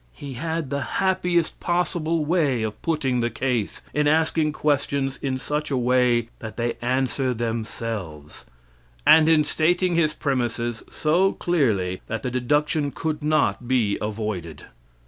He 0.13 0.33
had 0.33 0.71
the 0.71 0.81
happiest 0.97 1.59
possible 1.59 2.25
way 2.25 2.63
of 2.63 2.81
putting 2.81 3.19
the 3.19 3.29
case, 3.29 3.83
in 3.93 4.07
asking 4.07 4.51
questions 4.53 5.19
in 5.21 5.37
such 5.37 5.69
a 5.69 5.77
way 5.77 6.29
that 6.39 6.57
they 6.57 6.73
answer 6.81 7.35
themselves, 7.35 8.43
and 9.05 9.29
in 9.29 9.43
stating 9.43 9.93
his 9.93 10.15
premises 10.15 10.81
so 10.89 11.33
clearly 11.33 12.01
that 12.07 12.23
the 12.23 12.31
deduction 12.31 12.89
could 12.89 13.23
not 13.23 13.67
be 13.67 13.99
avoided. 14.01 14.63